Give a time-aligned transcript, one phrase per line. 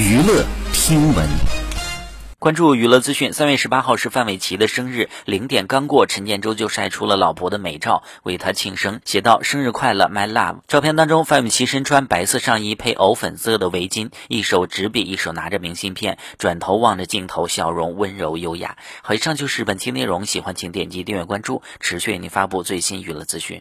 [0.00, 1.28] 娱乐听闻。
[2.38, 18.78] 关注娱乐资讯三月十八号是范玮琪的生日零点刚过陈建州就晒出了老婆的美照为她庆生写道生日快乐 my love 照片当中范玮琪身穿白色上衣配藕粉色的围巾一手执笔一手拿着明信片转头望着镜头笑容温柔优雅。
[19.02, 23.60] 好以上就是本期内容喜欢请点击订阅关注持续为您发布最新娱乐资讯。